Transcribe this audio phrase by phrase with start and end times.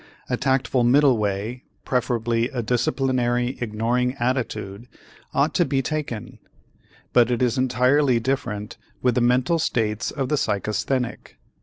[0.31, 4.87] A tactful middle way, preferably a disciplinary ignoring attitude,
[5.31, 6.39] ought to be taken.
[7.13, 11.37] But it is entirely different with the mental states of the psychasthenic.